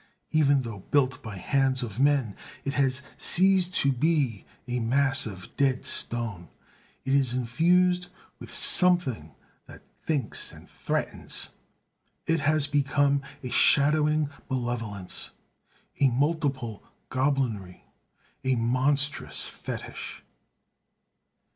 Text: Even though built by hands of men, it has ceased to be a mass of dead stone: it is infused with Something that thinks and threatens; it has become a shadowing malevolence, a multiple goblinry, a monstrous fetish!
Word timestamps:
Even 0.31 0.63
though 0.63 0.79
built 0.89 1.21
by 1.21 1.37
hands 1.37 1.83
of 1.83 1.99
men, 1.99 2.35
it 2.65 2.73
has 2.73 3.03
ceased 3.17 3.75
to 3.75 3.91
be 3.91 4.45
a 4.67 4.79
mass 4.79 5.27
of 5.27 5.55
dead 5.57 5.85
stone: 5.85 6.49
it 7.05 7.13
is 7.13 7.35
infused 7.35 8.07
with 8.39 8.51
Something 8.51 9.35
that 9.67 9.83
thinks 9.95 10.51
and 10.51 10.67
threatens; 10.67 11.49
it 12.25 12.39
has 12.39 12.65
become 12.65 13.21
a 13.43 13.51
shadowing 13.51 14.31
malevolence, 14.49 15.29
a 15.99 16.07
multiple 16.07 16.83
goblinry, 17.11 17.83
a 18.43 18.55
monstrous 18.55 19.45
fetish! 19.45 20.23